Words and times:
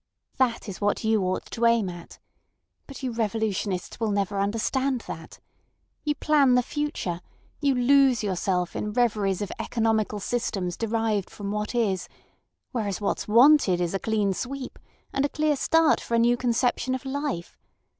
That 0.37 0.67
is 0.67 0.81
what 0.81 1.03
you 1.03 1.21
ought 1.25 1.45
to 1.51 1.67
aim 1.67 1.87
at. 1.87 2.17
But 2.87 3.03
you 3.03 3.11
revolutionists 3.11 3.99
will 3.99 4.09
never 4.09 4.39
understand 4.39 5.01
that. 5.01 5.39
You 6.03 6.15
plan 6.15 6.55
the 6.55 6.63
future, 6.63 7.21
you 7.59 7.75
lose 7.75 8.23
yourselves 8.23 8.73
in 8.73 8.93
reveries 8.93 9.43
of 9.43 9.51
economical 9.59 10.19
systems 10.19 10.75
derived 10.75 11.29
from 11.29 11.51
what 11.51 11.75
is; 11.75 12.09
whereas 12.71 12.99
what's 12.99 13.27
wanted 13.27 13.79
is 13.79 13.93
a 13.93 13.99
clean 13.99 14.33
sweep 14.33 14.79
and 15.13 15.23
a 15.23 15.29
clear 15.29 15.55
start 15.55 16.01
for 16.01 16.15
a 16.15 16.17
new 16.17 16.35
conception 16.35 16.95
of 16.95 17.05
life. 17.05 17.55